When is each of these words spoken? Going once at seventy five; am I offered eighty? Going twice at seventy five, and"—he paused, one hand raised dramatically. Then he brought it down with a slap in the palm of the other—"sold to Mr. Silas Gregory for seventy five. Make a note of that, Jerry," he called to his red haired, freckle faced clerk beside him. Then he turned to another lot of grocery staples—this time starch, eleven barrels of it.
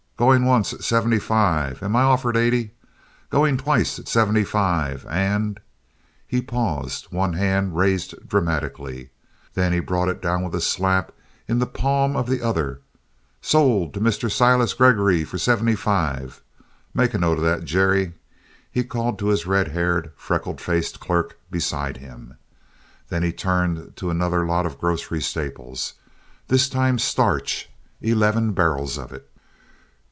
Going 0.17 0.45
once 0.45 0.71
at 0.71 0.83
seventy 0.83 1.17
five; 1.17 1.81
am 1.81 1.95
I 1.95 2.03
offered 2.03 2.37
eighty? 2.37 2.75
Going 3.31 3.57
twice 3.57 3.97
at 3.97 4.07
seventy 4.07 4.43
five, 4.43 5.03
and"—he 5.09 6.43
paused, 6.43 7.07
one 7.09 7.33
hand 7.33 7.75
raised 7.75 8.27
dramatically. 8.29 9.09
Then 9.55 9.73
he 9.73 9.79
brought 9.79 10.09
it 10.09 10.21
down 10.21 10.43
with 10.43 10.53
a 10.53 10.61
slap 10.61 11.11
in 11.47 11.57
the 11.57 11.65
palm 11.65 12.15
of 12.15 12.29
the 12.29 12.39
other—"sold 12.39 13.95
to 13.95 13.99
Mr. 13.99 14.31
Silas 14.31 14.75
Gregory 14.75 15.23
for 15.25 15.39
seventy 15.39 15.73
five. 15.73 16.43
Make 16.93 17.15
a 17.15 17.17
note 17.17 17.39
of 17.39 17.43
that, 17.45 17.63
Jerry," 17.65 18.13
he 18.71 18.83
called 18.83 19.17
to 19.17 19.29
his 19.29 19.47
red 19.47 19.69
haired, 19.69 20.11
freckle 20.15 20.55
faced 20.55 20.99
clerk 20.99 21.39
beside 21.49 21.97
him. 21.97 22.37
Then 23.09 23.23
he 23.23 23.33
turned 23.33 23.95
to 23.95 24.11
another 24.11 24.45
lot 24.45 24.67
of 24.67 24.77
grocery 24.79 25.23
staples—this 25.23 26.69
time 26.69 26.99
starch, 26.99 27.69
eleven 28.01 28.51
barrels 28.53 28.99
of 28.99 29.11
it. 29.11 29.27